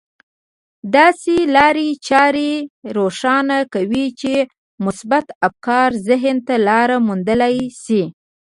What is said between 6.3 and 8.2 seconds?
ته لاره موندلای شي.